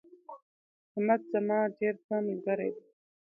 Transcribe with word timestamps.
احمد 0.91 1.21
زما 1.31 1.59
ډیر 1.79 1.95
ښه 2.05 2.15
ملگرى 2.27 2.69
دي 2.75 2.83